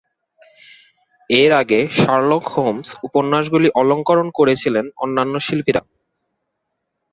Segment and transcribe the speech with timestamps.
[1.29, 5.81] এর আগে Sherlock Holmes উপন্যাসগুলি অলংকরণ করেছিলেন অন্যান্য শিল্পীরা।